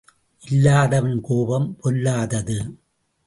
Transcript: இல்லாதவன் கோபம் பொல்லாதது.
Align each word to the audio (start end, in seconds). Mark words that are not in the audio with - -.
இல்லாதவன் 0.41 1.21
கோபம் 1.21 1.75
பொல்லாதது. 1.79 2.57